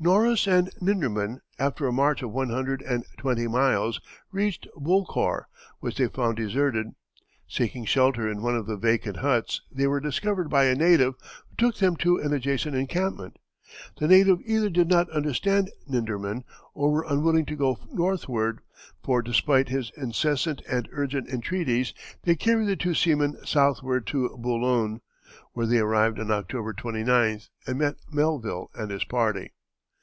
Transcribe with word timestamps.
Noros 0.00 0.46
and 0.46 0.70
Nindermann, 0.80 1.40
after 1.58 1.84
a 1.84 1.92
march 1.92 2.22
of 2.22 2.30
one 2.30 2.50
hundred 2.50 2.82
and 2.82 3.04
twenty 3.16 3.48
miles, 3.48 4.00
reached 4.30 4.68
Bulcour, 4.76 5.46
which 5.80 5.96
they 5.96 6.06
found 6.06 6.36
deserted. 6.36 6.92
Seeking 7.48 7.84
shelter 7.84 8.30
in 8.30 8.40
one 8.40 8.54
of 8.54 8.66
the 8.66 8.76
vacant 8.76 9.16
huts, 9.16 9.60
they 9.72 9.88
were 9.88 9.98
discovered 9.98 10.48
by 10.48 10.66
a 10.66 10.76
native, 10.76 11.14
who 11.48 11.56
took 11.58 11.78
them 11.78 11.96
to 11.96 12.16
an 12.18 12.32
adjacent 12.32 12.76
encampment. 12.76 13.38
The 13.98 14.06
natives 14.06 14.40
either 14.46 14.70
did 14.70 14.86
not 14.86 15.10
understand 15.10 15.68
Nindermann 15.88 16.44
or 16.74 16.92
were 16.92 17.06
unwilling 17.08 17.46
to 17.46 17.56
go 17.56 17.78
northward, 17.92 18.60
for 19.02 19.20
despite 19.20 19.68
his 19.68 19.90
incessant 19.96 20.62
and 20.70 20.88
urgent 20.92 21.28
entreaties 21.28 21.92
they 22.22 22.36
carried 22.36 22.68
the 22.68 22.76
two 22.76 22.94
seamen 22.94 23.36
southward 23.44 24.06
to 24.06 24.28
Bulun, 24.38 25.00
where 25.54 25.66
they 25.66 25.80
arrived 25.80 26.20
on 26.20 26.30
October 26.30 26.72
29th, 26.72 27.48
and 27.66 27.78
met 27.80 27.96
Melville 28.12 28.70
and 28.76 28.92
his 28.92 29.02
party. 29.02 29.54